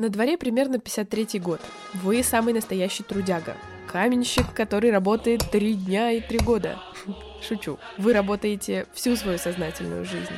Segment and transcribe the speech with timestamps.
[0.00, 1.60] На дворе примерно 53 год.
[1.92, 3.54] Вы самый настоящий трудяга.
[3.86, 6.78] Каменщик, который работает три дня и три года.
[7.46, 7.78] Шучу.
[7.98, 10.32] Вы работаете всю свою сознательную жизнь.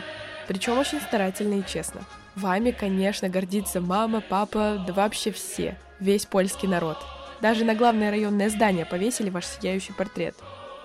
[0.48, 2.00] Причем очень старательно и честно.
[2.34, 5.78] Вами, конечно, гордится мама, папа, да вообще все.
[6.00, 6.96] Весь польский народ.
[7.40, 10.34] Даже на главное районное здание повесили ваш сияющий портрет.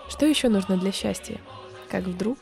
[0.07, 1.39] Что еще нужно для счастья?
[1.89, 2.37] Как вдруг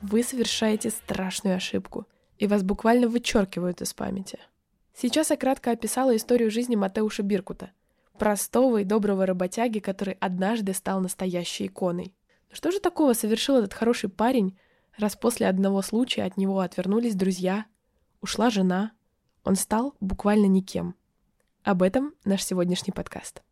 [0.00, 2.06] вы совершаете страшную ошибку,
[2.38, 4.38] и вас буквально вычеркивают из памяти–
[4.96, 7.72] Сейчас я кратко описала историю жизни Матеуша Биркута,
[8.16, 12.14] простого и доброго работяги, который однажды стал настоящей иконой.
[12.48, 14.56] Но что же такого совершил этот хороший парень,
[14.96, 17.66] раз после одного случая от него отвернулись друзья,
[18.20, 18.92] ушла жена,
[19.42, 20.94] он стал буквально никем.
[21.64, 23.42] Об этом наш сегодняшний подкаст.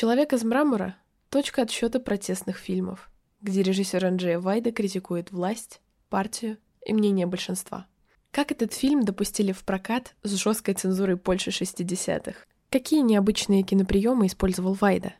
[0.00, 0.94] «Человек из мрамора»—
[1.28, 3.10] точка отсчета протестных фильмов,
[3.40, 7.88] где режиссер Анджея Вайда критикует власть, партию и мнение большинства.
[8.30, 12.46] Как этот фильм допустили в прокат с жесткой цензурой Польши 60-х?
[12.70, 15.14] Какие необычные киноприемы использовал Вайда?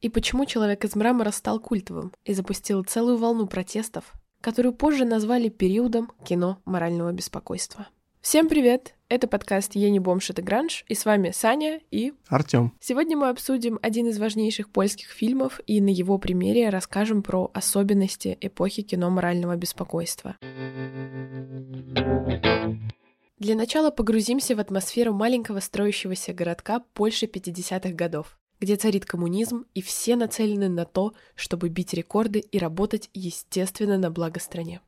[0.00, 5.50] И почему «Человек из мрамора» стал культовым и запустил целую волну протестов, которую позже назвали
[5.50, 7.86] периодом кино морального беспокойства?
[8.28, 8.96] Всем привет!
[9.08, 12.12] Это подкаст «Я не бомж, это гранж», и с вами Саня и...
[12.26, 12.74] Артём.
[12.80, 18.36] Сегодня мы обсудим один из важнейших польских фильмов и на его примере расскажем про особенности
[18.40, 20.34] эпохи кино морального беспокойства.
[23.38, 29.82] Для начала погрузимся в атмосферу маленького строящегося городка Польши 50-х годов, где царит коммунизм, и
[29.82, 34.80] все нацелены на то, чтобы бить рекорды и работать, естественно, на благо стране.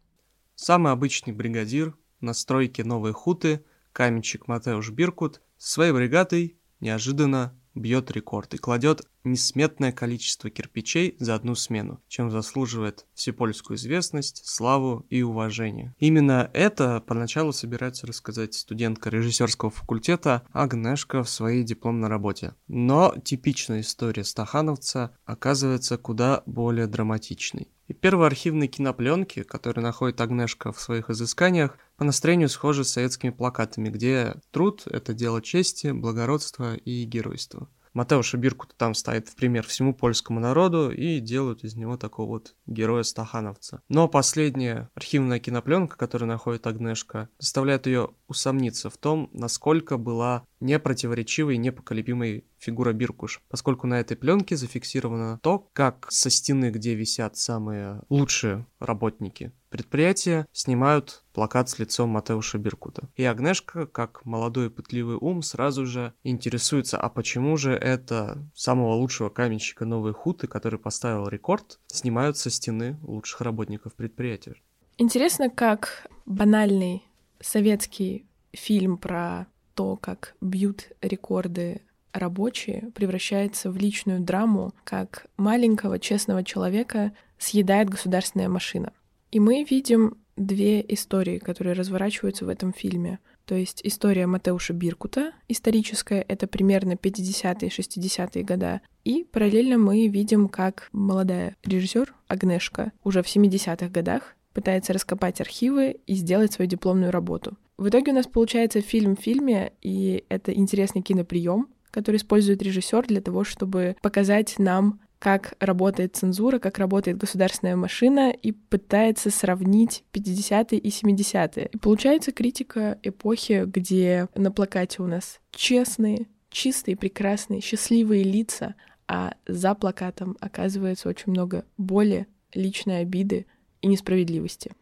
[0.56, 8.54] Самый обычный бригадир, на стройке Новой Хуты каменщик Матеуш Биркут своей бригадой неожиданно бьет рекорд
[8.54, 15.94] и кладет несметное количество кирпичей за одну смену, чем заслуживает всепольскую известность, славу и уважение.
[15.98, 22.54] Именно это поначалу собирается рассказать студентка режиссерского факультета Агнешка в своей дипломной работе.
[22.66, 27.69] Но типичная история стахановца оказывается куда более драматичной.
[27.87, 33.31] И первые архивные кинопленки, которые находит Агнешка в своих изысканиях, по настроению схожи с советскими
[33.31, 37.69] плакатами, где труд— это дело чести, благородства и геройства.
[37.92, 42.54] Матеуша Биркута там ставит в пример всему польскому народу и делают из него такого вот
[42.66, 43.82] героя-стахановца.
[43.88, 51.55] Но последняя архивная кинопленка, которую находит Агнешка, заставляет ее усомниться в том, насколько была непротиворечивой
[51.55, 57.37] и непоколебимой фигура Биркуш, поскольку на этой пленке зафиксировано то, как со стены, где висят
[57.37, 63.09] самые лучшие работники предприятия, снимают плакат с лицом Матеуша Биркута.
[63.17, 68.94] И Агнешка, как молодой и пытливый ум, сразу же интересуется, а почему же это самого
[68.94, 74.55] лучшего каменщика Новой Хуты, который поставил рекорд, снимают со стены лучших работников предприятия.
[74.97, 77.07] Интересно, как банальный
[77.41, 81.82] советский фильм про то, как бьют рекорды
[82.12, 88.93] рабочие, превращается в личную драму, как маленького честного человека съедает государственная машина.
[89.31, 93.19] И мы видим две истории, которые разворачиваются в этом фильме.
[93.44, 98.81] То есть история Матеуша Биркута, историческая, это примерно 50-е, 60-е года.
[99.05, 106.00] И параллельно мы видим, как молодая режиссер Агнешка уже в 70-х годах пытается раскопать архивы
[106.08, 107.56] и сделать свою дипломную работу.
[107.76, 113.06] В итоге у нас получается фильм в фильме, и это интересный киноприем, который использует режиссер
[113.06, 120.02] для того, чтобы показать нам как работает цензура, как работает государственная машина, и пытается сравнить
[120.12, 121.70] 50-е и 70-е.
[121.72, 128.75] И получается критика эпохи, где на плакате у нас честные, чистые, прекрасные, счастливые лица,
[129.06, 133.46] а за плакатом оказывается очень много боли, личной обиды
[133.83, 134.72] и несправедливости.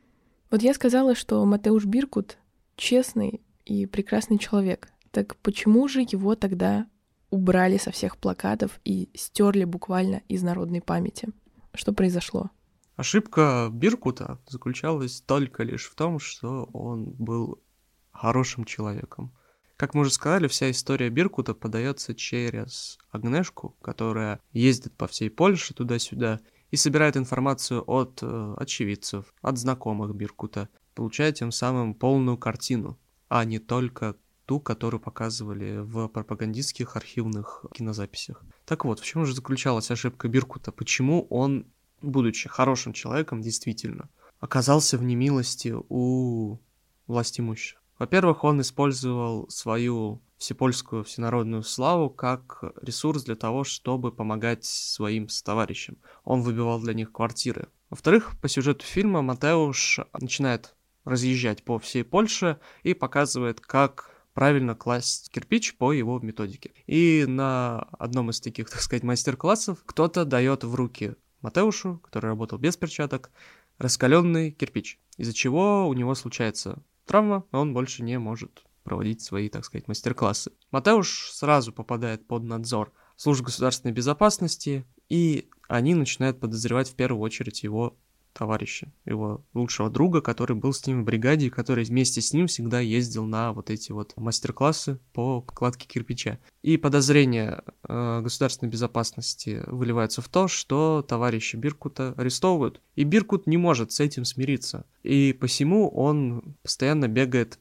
[0.51, 2.39] Вот я сказала, что Матеуш Биркут
[2.77, 4.89] честный и прекрасный человек.
[5.11, 6.87] Так почему же его тогда
[7.31, 11.29] убрали со всех плакатов и стерли буквально из народной памяти.
[11.75, 12.51] Что произошло?
[12.97, 17.63] Ошибка Биркута заключалась только лишь в том, что он был
[18.11, 19.33] хорошим человеком.
[19.77, 25.75] Как мы уже сказали, вся история Биркута подается через Агнешку, которая ездит по всей Польше
[25.75, 26.41] туда-сюда
[26.77, 32.99] и собирает информацию от э, очевидцев, от знакомых Биркута, получая тем самым полную картину,
[33.31, 34.15] а не только
[34.45, 38.45] ту, которую показывали в пропагандистских архивных кинозаписях.
[38.67, 40.71] Так вот, в чем же заключалась ошибка Биркута?
[40.71, 41.65] Почему он,
[42.03, 46.59] будучи хорошим человеком, действительно, оказался в немилости у
[47.07, 47.83] власть имущих.
[47.99, 55.99] Во-первых, он использовал свою всепольскую всенародную славу как ресурс для того, чтобы помогать своим товарищам.
[56.25, 57.69] Он выбивал для них квартиры.
[57.91, 60.75] Во-вторых, по сюжету фильма Матеуш начинает
[61.05, 66.73] разъезжать по всей Польше и показывает, как правильно класть кирпич по его методике.
[66.87, 72.59] И на одном из таких, так сказать, мастер-классов кто-то дает в руки Матеушу, который работал
[72.59, 73.31] без перчаток,
[73.79, 79.65] раскаленный кирпич, из-за чего у него случается травма, он больше не может проводить свои, так
[79.65, 80.53] сказать, мастер-классы.
[80.71, 87.65] Матеуш сразу попадает под надзор службы государственной безопасности, и они начинают подозревать в первую очередь
[87.65, 87.97] его
[88.33, 92.81] товарища, его лучшего друга, который был с ним в бригаде, который вместе с ним всегда
[92.81, 96.39] ездил на вот эти вот мастер-классы по кладке кирпича.
[96.63, 102.81] И подозрения э, государственной безопасности выливаются в то, что товарища Биркута арестовывают.
[102.95, 104.85] И Биркут не может с этим смириться.
[105.03, 107.59] И посему он постоянно бегает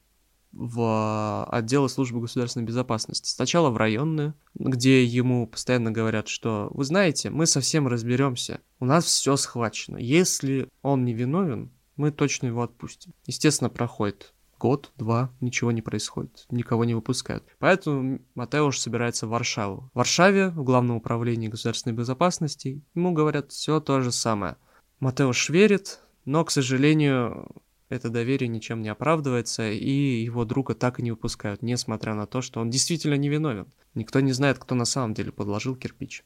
[0.56, 3.30] в отделы службы государственной безопасности.
[3.30, 9.06] Сначала в районную, где ему постоянно говорят, что вы знаете, мы совсем разберемся, у нас
[9.06, 9.98] все схвачено.
[9.98, 13.14] Если он не виновен, мы точно его отпустим.
[13.26, 17.44] Естественно, проходит год, два, ничего не происходит, никого не выпускают.
[17.60, 19.90] Поэтому Матеуш собирается в Варшаву.
[19.94, 24.56] В Варшаве, в Главном управлении государственной безопасности, ему говорят все то же самое.
[25.00, 27.52] Матеуш верит, но, к сожалению,
[27.90, 32.42] это доверие ничем не оправдывается, и его друга так и не выпускают, несмотря на то,
[32.42, 33.72] что он действительно невиновен.
[33.94, 36.24] Никто не знает, кто на самом деле подложил кирпич.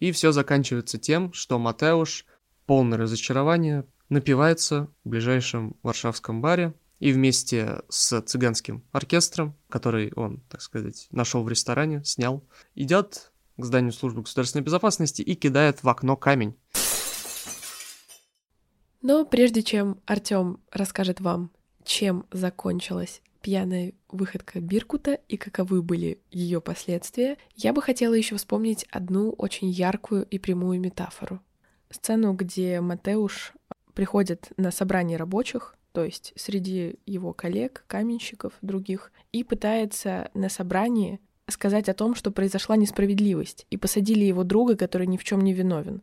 [0.00, 2.26] И все заканчивается тем, что Матеуш,
[2.66, 10.62] полное разочарование, напивается в ближайшем варшавском баре и вместе с цыганским оркестром, который он, так
[10.62, 12.44] сказать, нашел в ресторане, снял,
[12.74, 16.56] идет к зданию службы государственной безопасности и кидает в окно камень.
[19.08, 21.50] Но прежде чем Артём расскажет вам,
[21.82, 28.84] чем закончилась пьяная выходка Биркута и каковы были ее последствия, я бы хотела еще вспомнить
[28.90, 31.40] одну очень яркую и прямую метафору.
[31.88, 33.54] Сцену, где Матеуш
[33.94, 41.18] приходит на собрание рабочих, то есть среди его коллег, каменщиков, других, и пытается на собрании
[41.48, 45.54] сказать о том, что произошла несправедливость, и посадили его друга, который ни в чем не
[45.54, 46.02] виновен.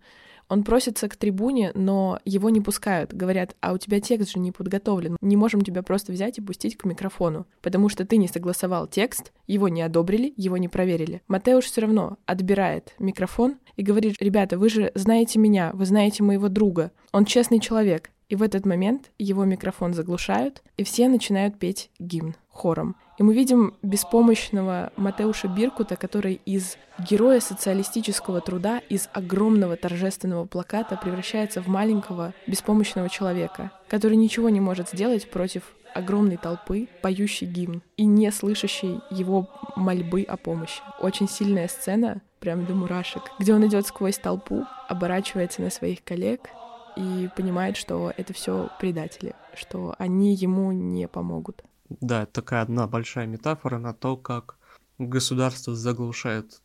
[0.50, 3.14] Он просится к трибуне, но его не пускают.
[3.14, 5.18] Говорят, а у тебя текст же не подготовлен.
[5.22, 9.32] Не можем тебя просто взять и пустить к микрофону, потому что ты не согласовал текст,
[9.48, 11.22] его не одобрили, его не проверили.
[11.28, 16.50] Матеуш все равно отбирает микрофон и говорит, ребята, вы же знаете меня, вы знаете моего
[16.50, 16.92] друга.
[17.12, 18.12] Он честный человек.
[18.28, 22.96] И в этот момент его микрофон заглушают, и все начинают петь гимн хором.
[23.18, 31.00] И мы видим беспомощного Матеуша Биркута, который из героя социалистического труда, из огромного торжественного плаката
[31.02, 35.64] превращается в маленького беспомощного человека, который ничего не может сделать против
[35.94, 40.82] огромной толпы, поющей гимн и не слышащей его мольбы о помощи.
[41.00, 46.50] Очень сильная сцена, прям до мурашек, где он идет сквозь толпу, оборачивается на своих коллег
[46.98, 51.64] и понимает, что это все предатели, что они ему не помогут.
[51.90, 54.58] Да, это такая одна большая метафора на то, как
[54.98, 56.62] государство заглушает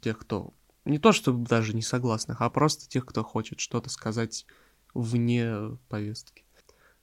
[0.00, 0.52] тех, кто
[0.84, 4.46] не то чтобы даже не согласных, а просто тех, кто хочет что-то сказать
[4.92, 6.44] вне повестки.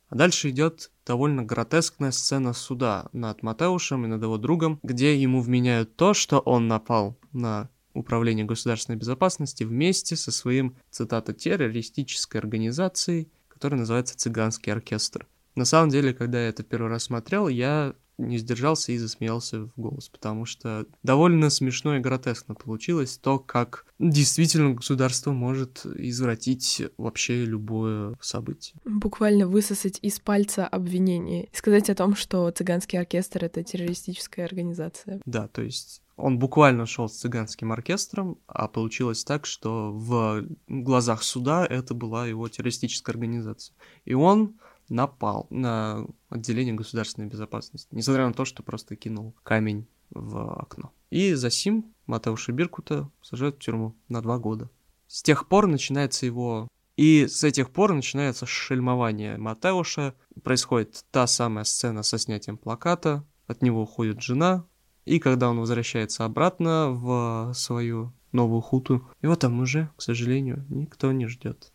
[0.09, 5.41] А дальше идет довольно гротескная сцена суда над Матеушем и над его другом, где ему
[5.41, 13.29] вменяют то, что он напал на управление государственной безопасности вместе со своим, цитата, террористической организацией,
[13.47, 15.27] которая называется «Цыганский оркестр».
[15.55, 19.71] На самом деле, когда я это первый раз смотрел, я не сдержался и засмеялся в
[19.75, 27.45] голос, потому что довольно смешно и гротескно получилось то, как действительно государство может извратить вообще
[27.45, 28.79] любое событие.
[28.85, 35.21] Буквально высосать из пальца обвинение и сказать о том, что цыганский оркестр— это террористическая организация.
[35.25, 41.23] Да, то есть он буквально шел с цыганским оркестром, а получилось так, что в глазах
[41.23, 43.75] суда это была его террористическая организация.
[44.05, 44.55] И он
[44.91, 50.91] напал на отделение государственной безопасности, несмотря на то, что просто кинул камень в окно.
[51.09, 54.69] И за сим Матеуша Биркута сажают в тюрьму на два года.
[55.07, 56.67] С тех пор начинается его...
[56.97, 60.13] И с этих пор начинается шельмование Матеуша.
[60.43, 63.25] Происходит та самая сцена со снятием плаката.
[63.47, 64.65] От него уходит жена.
[65.05, 71.11] И когда он возвращается обратно в свою новую хуту, его там уже, к сожалению, никто
[71.11, 71.71] не ждет.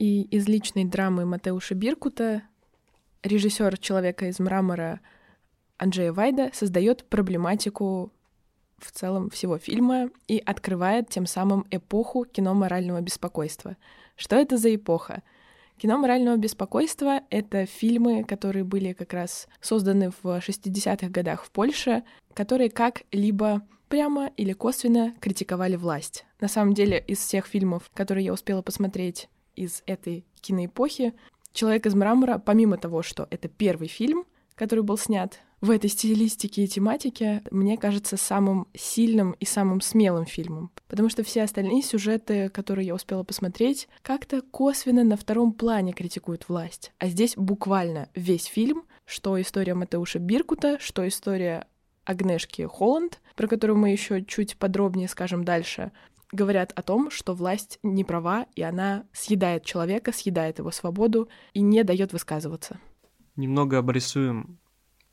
[0.00, 2.42] И из личной драмы Матеуша Биркута
[3.22, 5.00] режиссер «Человека из мрамора»
[5.76, 8.10] Анджея Вайда создает проблематику
[8.78, 13.76] в целом всего фильма и открывает тем самым эпоху кино морального беспокойства.
[14.16, 15.22] Что это за эпоха?
[15.76, 22.04] Кино морального беспокойства— это фильмы, которые были как раз созданы в 60-х годах в Польше,
[22.32, 26.24] которые как-либо прямо или косвенно критиковали власть.
[26.40, 29.28] На самом деле, из всех фильмов, которые я успела посмотреть
[29.60, 31.12] из этой киноэпохи,
[31.52, 34.24] «Человек из мрамора», помимо того, что это первый фильм,
[34.54, 40.24] который был снят в этой стилистике и тематике, мне кажется самым сильным и самым смелым
[40.24, 40.70] фильмом.
[40.88, 46.48] Потому что все остальные сюжеты, которые я успела посмотреть, как-то косвенно на втором плане критикуют
[46.48, 46.92] власть.
[46.98, 51.66] А здесь буквально весь фильм, что история Матеуша Биркута, что история
[52.04, 55.92] Агнешки Холланд, про которую мы еще чуть подробнее скажем дальше,
[56.32, 61.60] говорят о том, что власть не права, и она съедает человека, съедает его свободу и
[61.60, 62.78] не дает высказываться.
[63.36, 64.58] Немного обрисуем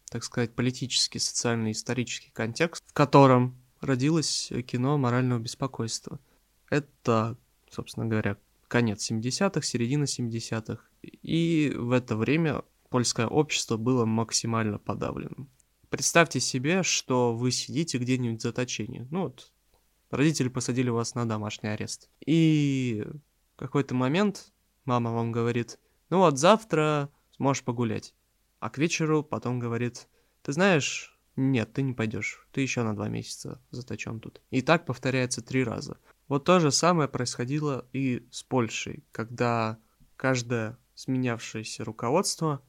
[0.10, 6.20] так сказать, политический, социальный, исторический контекст, в котором родилось кино морального беспокойства.
[6.70, 7.38] Это,
[7.70, 10.82] собственно говоря, конец 70-х, середина 70-х.
[11.02, 15.50] И в это время польское общество было максимально подавленным.
[15.90, 19.08] Представьте себе, что вы сидите где-нибудь в заточении.
[19.10, 19.52] Ну вот,
[20.10, 22.10] родители посадили вас на домашний арест.
[22.26, 23.06] И
[23.56, 24.54] в какой-то момент
[24.86, 28.14] мама вам говорит, ну вот завтра сможешь погулять.
[28.60, 30.08] А к вечеру потом говорит,
[30.42, 34.42] ты знаешь, нет, ты не пойдешь, ты еще на два месяца заточен тут.
[34.50, 35.98] И так повторяется три раза.
[36.28, 39.78] Вот то же самое происходило и с Польшей, когда
[40.16, 42.62] каждое сменявшееся руководство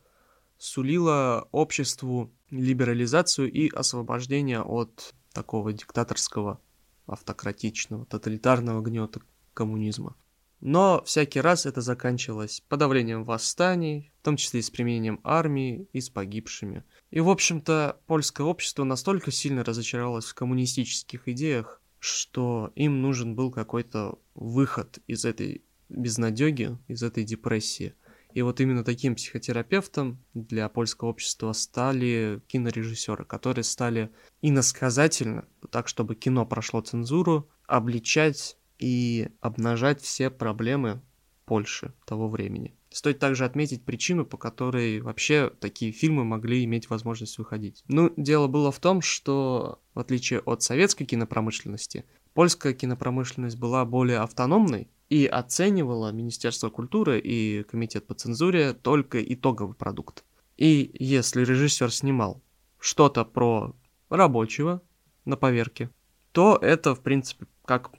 [0.58, 6.60] сулило обществу либерализацию и освобождение от такого диктаторского,
[7.08, 9.20] автократичного, тоталитарного гнета
[9.54, 10.16] коммунизма.
[10.60, 16.00] Но всякий раз это заканчивалось подавлением восстаний, в том числе и с применением армии и
[16.00, 16.84] с погибшими.
[17.10, 23.50] И, в общем-то, польское общество настолько сильно разочаровалось в коммунистических идеях, что им нужен был
[23.50, 27.94] какой-то выход из этой безнадеги, из этой депрессии.
[28.38, 36.14] И вот именно таким психотерапевтом для польского общества стали кинорежиссеры, которые стали иносказательно, так чтобы
[36.14, 41.02] кино прошло цензуру, обличать и обнажать все проблемы
[41.46, 42.76] Польши того времени.
[42.90, 47.82] Стоит также отметить причину, по которой вообще такие фильмы могли иметь возможность выходить.
[47.88, 52.04] Ну, дело было в том, что в отличие от советской кинопромышленности,
[52.34, 59.74] польская кинопромышленность была более автономной и оценивала Министерство культуры и Комитет по цензуре только итоговый
[59.74, 60.24] продукт.
[60.56, 62.42] И если режиссер снимал
[62.78, 63.74] что-то про
[64.10, 64.82] рабочего
[65.24, 65.90] на поверке,
[66.32, 67.90] то это, в принципе, как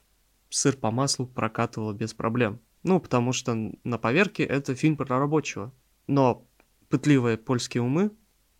[0.50, 2.60] сыр по маслу прокатывало без проблем.
[2.82, 5.72] Ну, потому что на поверке это фильм про рабочего.
[6.06, 6.46] Но
[6.88, 8.10] пытливые польские умы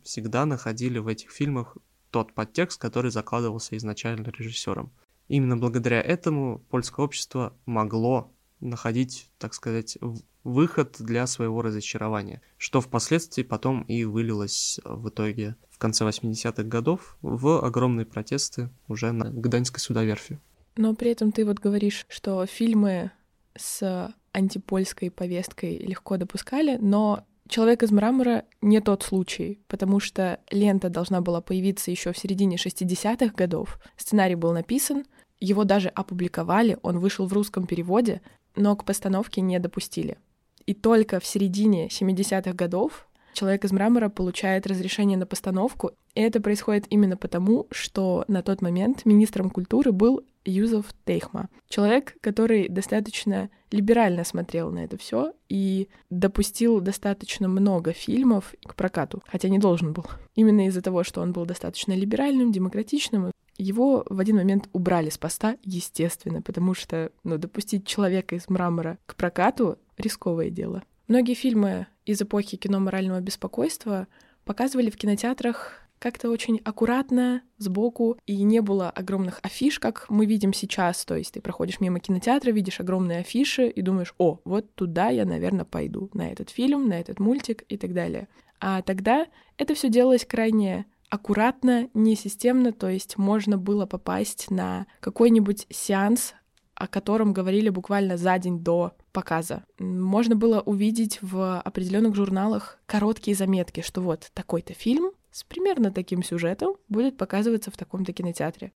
[0.03, 1.77] всегда находили в этих фильмах
[2.11, 4.93] тот подтекст, который закладывался изначально режиссером.
[5.29, 9.99] Именно благодаря этому польское общество могло находить, так сказать,
[10.45, 17.17] выход для своего разочарования, что впоследствии потом и вылилось в итоге в конце 80-х годов
[17.23, 20.39] в огромные протесты уже на Гданьской судоверфи.
[20.77, 23.11] Но при этом ты вот говоришь, что фильмы
[23.57, 30.89] с антипольской повесткой легко допускали, но «Человек из мрамора» не тот случай, потому что лента
[30.89, 33.81] должна была появиться еще в середине 60-х годов.
[33.97, 35.05] Сценарий был написан,
[35.41, 38.21] его даже опубликовали, он вышел в русском переводе,
[38.57, 40.19] но к постановке не допустили.
[40.67, 46.41] И только в середине 70-х годов Человек из мрамора получает разрешение на постановку, и это
[46.41, 51.49] происходит именно потому, что на тот момент министром культуры был Юзов Тейхма.
[51.69, 59.23] Человек, который достаточно либерально смотрел на это все и допустил достаточно много фильмов к прокату,
[59.27, 60.07] хотя не должен был.
[60.35, 63.31] Именно из-за того, что он был достаточно либеральным, демократичным,
[63.61, 68.99] его в один момент убрали с поста, естественно, потому что ну, допустить человека из мрамора
[69.07, 70.83] к прокату— рисковое дело.
[71.09, 74.07] Многие фильмы из эпохи кино морального беспокойства
[74.45, 80.55] показывали в кинотеатрах как-то очень аккуратно, сбоку, и не было огромных афиш, как мы видим
[80.55, 81.05] сейчас.
[81.05, 85.27] То есть ты проходишь мимо кинотеатра, видишь огромные афиши и думаешь, о, вот туда я,
[85.27, 88.29] наверное, пойду, на этот фильм, на этот мультик и так далее.
[88.61, 89.27] А тогда
[89.59, 96.35] это все делалось крайне аккуратно, несистемно, то есть можно было попасть на какой-нибудь сеанс,
[96.75, 99.65] о котором говорили буквально за день до показа.
[99.79, 106.23] Можно было увидеть в определенных журналах короткие заметки, что вот такой-то фильм с примерно таким
[106.23, 108.73] сюжетом будет показываться в таком-то кинотеатре.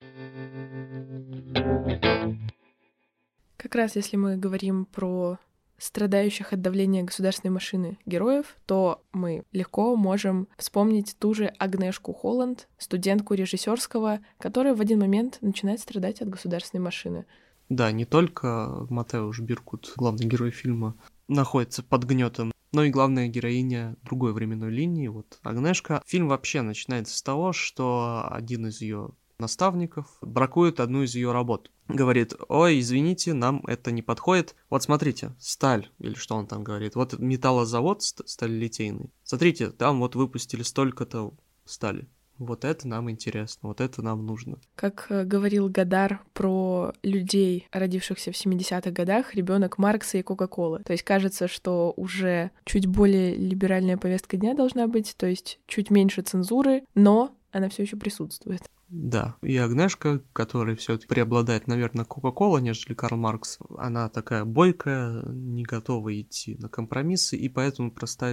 [3.57, 5.39] Как раз если мы говорим про
[5.79, 12.69] страдающих от давления государственной машины героев, то мы легко можем вспомнить ту же Агнешку Холланд,
[12.79, 17.27] студентку режиссерского, которая в один момент начинает страдать от государственной машины.
[17.69, 20.95] Да, не только Матеуш Биркут, главный герой фильма,
[21.29, 26.03] находится под гнетом, но и главная героиня другой временной линии, вот Агнешка.
[26.07, 31.71] Фильм вообще начинается с того, что один из ее наставников бракует одну из ее работ.
[31.89, 34.55] Говорит, ой, извините, нам это не подходит.
[34.71, 39.11] Вот смотрите, сталь, или что он там говорит, вот металлозавод сталелитейный.
[39.23, 44.59] Смотрите, там вот выпустили столько-то стали вот это нам интересно, вот это нам нужно.
[44.75, 50.83] Как э, говорил Гадар про людей, родившихся в 70-х годах, ребенок Маркса и Кока-Колы.
[50.85, 55.91] То есть кажется, что уже чуть более либеральная повестка дня должна быть, то есть чуть
[55.91, 58.63] меньше цензуры, но она все еще присутствует.
[58.97, 65.25] Да, и Агнешка, которая все таки преобладает, наверное, Кока-Кола, нежели Карл Маркс, она такая бойкая,
[65.27, 68.33] не готова идти на компромиссы, и поэтому просто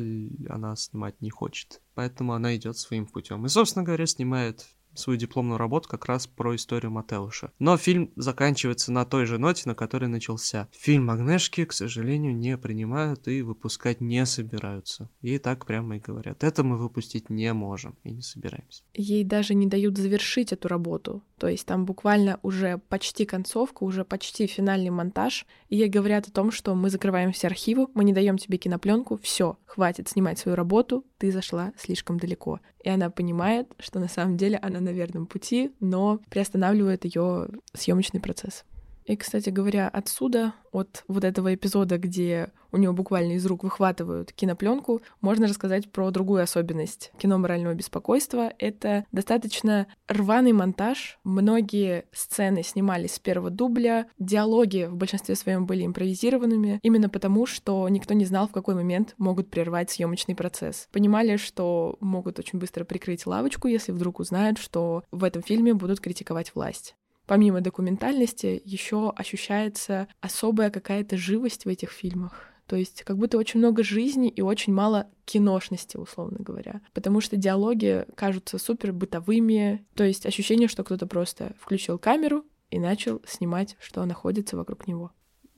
[0.50, 1.82] она снимать не хочет.
[1.96, 3.44] Поэтому она идет своим путем.
[3.44, 7.52] И, собственно говоря, снимает свою дипломную работу как раз про историю Матеуша.
[7.60, 10.68] Но фильм заканчивается на той же ноте, на которой начался.
[10.72, 15.10] Фильм Агнешки, к сожалению, не принимают и выпускать не собираются.
[15.22, 16.44] И так прямо и говорят.
[16.44, 18.84] Это мы выпустить не можем и не собираемся.
[18.94, 21.24] Ей даже не дают завершить эту работу.
[21.42, 25.48] То есть там буквально уже почти концовка, уже почти финальный монтаж.
[25.70, 29.18] И ей говорят о том, что мы закрываем все архивы, мы не даем тебе кинопленку,
[29.24, 32.60] все, хватит снимать свою работу, ты зашла слишком далеко.
[32.84, 38.20] И она понимает, что на самом деле она на верном пути, но приостанавливает ее съемочный
[38.20, 38.64] процесс.
[39.06, 44.32] И, кстати говоря, отсюда, от вот этого эпизода, где у него буквально из рук выхватывают
[44.32, 48.54] кинопленку, можно рассказать про другую особенность кино морального беспокойства.
[48.58, 51.20] Это достаточно рваный монтаж.
[51.24, 54.08] Многие сцены снимались с первого дубля.
[54.20, 59.16] Диалоги в большинстве своем были импровизированными, именно потому, что никто не знал, в какой момент
[59.18, 60.88] могут прервать съемочный процесс.
[60.92, 66.00] Понимали, что могут очень быстро прикрыть лавочку, если вдруг узнают, что в этом фильме будут
[66.00, 66.96] критиковать власть
[67.32, 72.50] помимо документальности, еще ощущается особая какая-то живость в этих фильмах.
[72.66, 76.82] То есть как будто очень много жизни и очень мало киношности, условно говоря.
[76.92, 79.86] Потому что диалоги кажутся супер бытовыми.
[79.94, 85.14] То есть ощущение, что кто-то просто включил камеру и начал снимать, что находится вокруг него.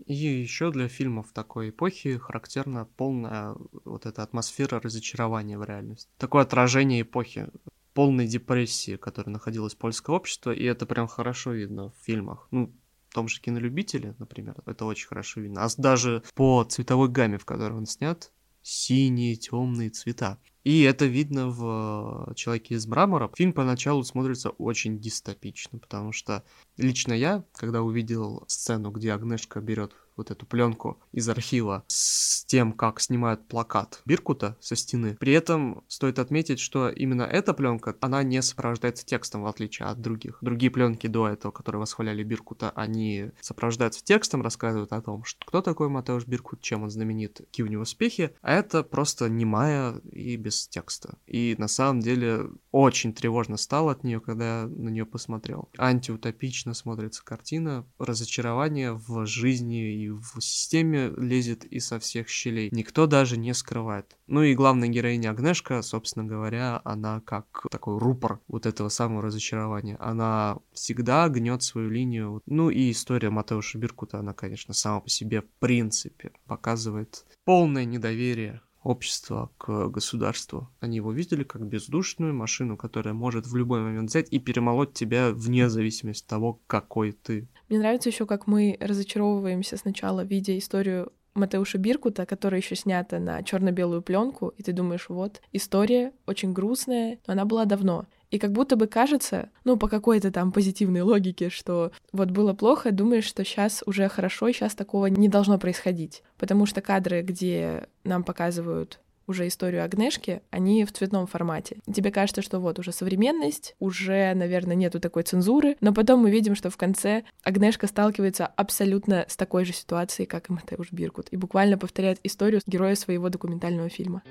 [0.06, 6.12] И еще для фильмов такой эпохи характерна полная вот эта атмосфера разочарования в реальности.
[6.20, 7.48] Такое отражение эпохи
[7.94, 12.48] полной депрессии, которой находилось польское общество, и это прям хорошо видно в фильмах.
[12.52, 12.74] Ну,
[13.10, 15.64] в том же кинолюбителе, например, это очень хорошо видно.
[15.64, 18.32] А даже по цветовой гамме, в которой он снят,
[18.64, 20.40] синие, темные цвета.
[20.64, 23.30] И это видно в э, «Человеке из мрамора».
[23.36, 26.44] Фильм поначалу смотрится очень дистопично, потому что
[26.78, 32.74] лично я, когда увидел сцену, где Агнешка берет вот эту пленку из архива с тем,
[32.74, 35.16] как снимают плакат Биркута со стены.
[35.20, 40.02] При этом стоит отметить, что именно эта пленка, она не сопровождается текстом, в отличие от
[40.02, 40.38] других.
[40.42, 45.62] Другие пленки до этого, которые восхваляли Биркута, они сопровождаются текстом, рассказывают о том, что кто
[45.62, 50.36] такой Матеуш Биркут, чем он знаменит, какие у него успехи, а это просто немая и
[50.36, 51.18] без текста.
[51.26, 55.70] И на самом деле очень тревожно стало от нее, когда я на нее посмотрел.
[55.78, 62.70] Антиутопично смотрится картина, разочарование в жизни и в системе лезет и со всех щелей.
[62.72, 64.18] Никто даже не скрывает.
[64.28, 69.98] Ну и главная героиня Агнешка, собственно говоря, она как такой рупор вот этого самого разочарования.
[70.00, 72.42] Она всегда гнет свою линию.
[72.46, 78.62] Ну и история Матеуша Биркута, она, конечно, сама по себе в принципе показывает полное недоверие
[78.84, 80.70] общества к государству.
[80.80, 85.32] Они его видели как бездушную машину, которая может в любой момент взять и перемолоть тебя
[85.32, 87.48] вне зависимости от того, какой ты.
[87.70, 93.42] Мне нравится еще, как мы разочаровываемся сначала, видя историю Матеуша Биркута, которая еще снята на
[93.42, 98.06] черно-белую пленку, и ты думаешь, вот, история очень грустная, но она была давно.
[98.34, 102.92] И как будто бы кажется, ну, по какой-то там позитивной логике, что вот было плохо,
[102.92, 106.24] думаешь, что сейчас уже хорошо, и сейчас такого не должно происходить.
[106.40, 111.78] Потому что кадры, где нам показывают уже историю Агнешки, они в цветном формате.
[111.94, 116.56] Тебе кажется, что вот уже современность, уже, наверное, нету такой цензуры, но потом мы видим,
[116.56, 121.38] что в конце Агнешка сталкивается абсолютно с такой же ситуацией, как и Матеуш Биркут, и
[121.38, 124.24] буквально повторяет историю героя своего документального фильма.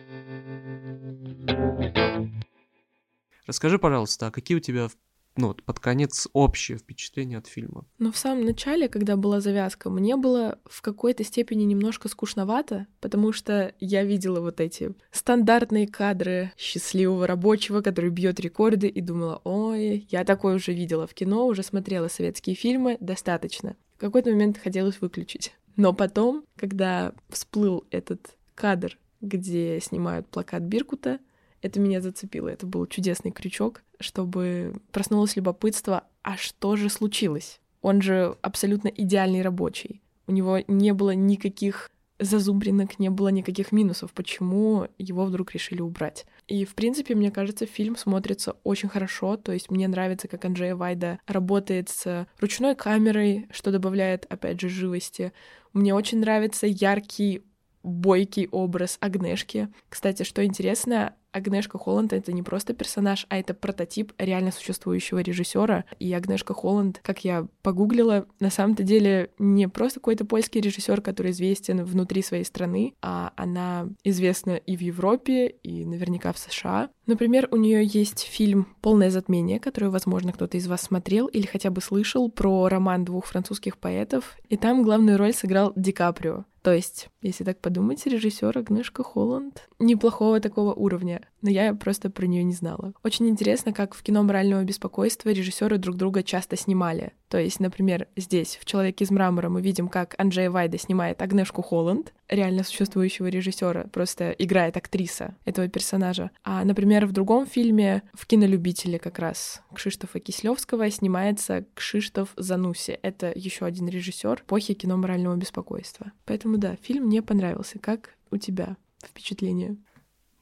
[3.47, 4.89] Расскажи, пожалуйста, а какие у тебя
[5.37, 7.87] ну, под конец общее впечатление от фильма.
[7.99, 13.33] Но в самом начале, когда была завязка, мне было в какой-то степени немножко скучновато, потому
[13.33, 20.07] что я видела вот эти стандартные кадры счастливого рабочего, который бьет рекорды, и думала, ой,
[20.11, 23.77] я такое уже видела в кино, уже смотрела советские фильмы, достаточно.
[23.97, 25.55] В какой-то момент хотелось выключить.
[25.77, 31.21] Но потом, когда всплыл этот кадр, где снимают плакат Биркута,
[31.63, 32.49] это меня зацепило.
[32.49, 37.61] Это был чудесный крючок, чтобы проснулось любопытство, а что же случилось?
[37.81, 40.03] Он же абсолютно идеальный рабочий.
[40.27, 46.25] У него не было никаких зазубринок, не было никаких минусов, почему его вдруг решили убрать.
[46.47, 50.77] И, в принципе, мне кажется, фильм смотрится очень хорошо, то есть мне нравится, как Анджея
[50.77, 55.33] Вайда работает с ручной камерой, что добавляет, опять же, живости.
[55.73, 57.43] Мне очень нравится яркий
[57.83, 59.69] бойкий образ Агнешки.
[59.89, 65.85] Кстати, что интересно, Агнешка Холланд— это не просто персонаж, а это прототип реально существующего режиссера.
[65.99, 71.33] И Агнешка Холланд, как я погуглила, на самом-то деле не просто какой-то польский режиссер, который
[71.33, 76.91] известен внутри своей страны, а она известна и в Европе, и наверняка в США.
[77.07, 81.71] Например, у нее есть фильм «Полное затмение», который, возможно, кто-то из вас смотрел или хотя
[81.71, 86.45] бы слышал про роман двух французских поэтов, и там главную роль сыграл Ди Каприо.
[86.63, 92.27] То есть, если так подумать, режиссер Агнешка Холланд неплохого такого уровня, но я просто про
[92.27, 92.95] нее не знала.
[93.03, 97.15] Очень интересно, как в кино морального беспокойства режиссеры друг друга часто снимали.
[97.33, 101.63] То есть, например, здесь, в «Человеке из мрамора» мы видим, как Анджея Вайда снимает Агнешку
[101.63, 106.31] Холланд, реально существующего режиссера, просто играет актриса этого персонажа.
[106.45, 112.99] А, например, в другом фильме, в «Кинолюбителе» как раз Кшиштофа Кислевского снимается Кшиштоф Зануси.
[113.01, 116.13] Это еще один режиссер эпохи кино морального беспокойства.
[116.27, 117.79] Поэтому да, фильм мне понравился.
[117.79, 119.79] Как у тебя впечатление?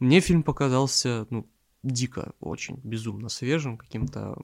[0.01, 1.47] Мне фильм показался, ну,
[1.85, 4.37] дико, очень безумно свежим, каким-то,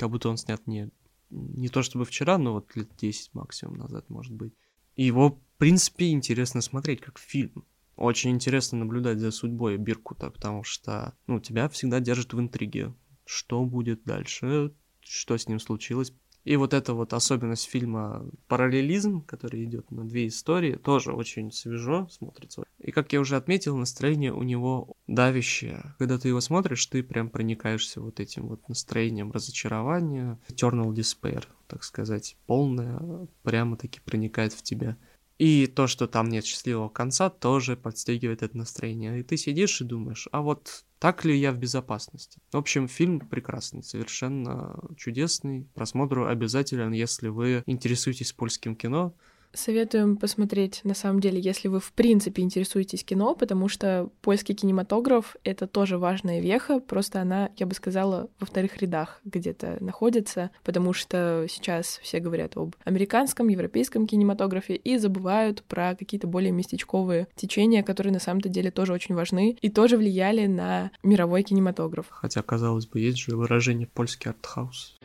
[0.00, 0.90] как будто он снят не
[1.30, 4.52] не то чтобы вчера, но вот лет 10 максимум назад, может быть.
[4.96, 7.64] Его, в принципе, интересно смотреть как фильм.
[7.96, 12.94] Очень интересно наблюдать за судьбой Биркута, потому что, ну, тебя всегда держит в интриге.
[13.24, 16.12] Что будет дальше, что с ним случилось,
[16.44, 22.08] и вот эта вот особенность фильма параллелизм, который идет на две истории, тоже очень свежо
[22.10, 22.62] смотрится.
[22.78, 25.94] И как я уже отметил, настроение у него давящее.
[25.98, 31.84] Когда ты его смотришь, ты прям проникаешься вот этим вот настроением разочарования, eternal despair, так
[31.84, 34.96] сказать, полное, прямо-таки проникает в тебя.
[35.40, 39.20] И то, что там нет счастливого конца, тоже подстегивает это настроение.
[39.20, 42.42] И ты сидишь и думаешь, а вот так ли я в безопасности?
[42.52, 45.66] В общем, фильм прекрасный, совершенно чудесный.
[45.72, 49.14] Просмотру обязателен, если вы интересуетесь польским кино.
[49.52, 55.34] Советуем посмотреть, на самом деле, если вы в принципе интересуетесь кино, потому что польский кинематограф—
[55.44, 60.92] это тоже важная веха, просто она, я бы сказала, во вторых рядах где-то находится, потому
[60.92, 67.82] что сейчас все говорят об американском, европейском кинематографе и забывают про какие-то более местечковые течения,
[67.82, 72.06] которые на самом-то деле тоже очень важны и тоже влияли на мировой кинематограф.
[72.10, 74.96] Хотя, казалось бы, есть же выражение «польский артхаус».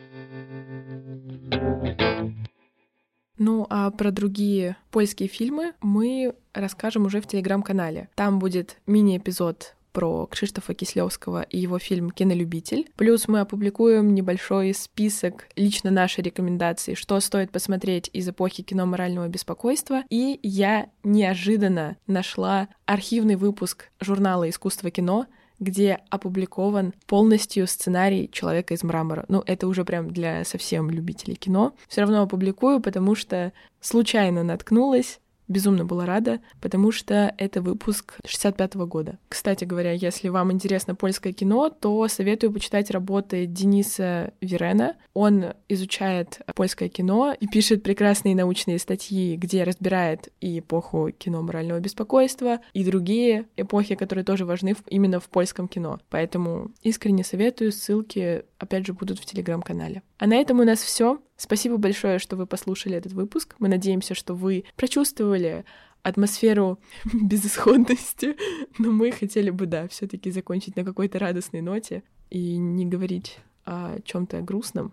[3.38, 8.08] Ну а про другие польские фильмы мы расскажем уже в телеграм-канале.
[8.14, 12.90] Там будет мини-эпизод про Кшиштофа Кислевского и его фильм «Кинолюбитель».
[12.96, 19.26] Плюс мы опубликуем небольшой список лично нашей рекомендации, что стоит посмотреть из эпохи кино морального
[19.28, 20.02] беспокойства.
[20.10, 28.82] И я неожиданно нашла архивный выпуск журнала «Искусство кино», где опубликован полностью сценарий «Человека из
[28.82, 29.24] мрамора».
[29.28, 31.74] Ну, это уже прям для совсем любителей кино.
[31.88, 38.74] Все равно опубликую, потому что случайно наткнулась безумно была рада, потому что это выпуск 65
[38.76, 39.18] -го года.
[39.28, 44.96] Кстати говоря, если вам интересно польское кино, то советую почитать работы Дениса Верена.
[45.14, 51.80] Он изучает польское кино и пишет прекрасные научные статьи, где разбирает и эпоху кино морального
[51.80, 56.00] беспокойства, и другие эпохи, которые тоже важны именно в польском кино.
[56.10, 60.02] Поэтому искренне советую, ссылки опять же будут в телеграм-канале.
[60.18, 61.20] А на этом у нас все.
[61.36, 63.56] Спасибо большое, что вы послушали этот выпуск.
[63.58, 65.64] Мы надеемся, что вы прочувствовали
[66.02, 66.78] атмосферу
[67.12, 68.36] безысходности,
[68.78, 74.00] но мы хотели бы, да, все-таки закончить на какой-то радостной ноте и не говорить о
[74.04, 74.92] чем-то грустном.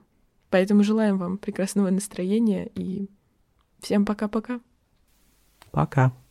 [0.50, 3.10] Поэтому желаем вам прекрасного настроения и
[3.80, 4.60] всем пока-пока.
[5.72, 6.06] Пока.
[6.08, 6.12] -пока.
[6.12, 6.23] пока.